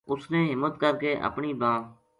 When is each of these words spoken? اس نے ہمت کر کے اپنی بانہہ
اس 0.11 0.21
نے 0.31 0.39
ہمت 0.51 0.73
کر 0.81 0.93
کے 1.01 1.11
اپنی 1.27 1.53
بانہہ 1.61 1.85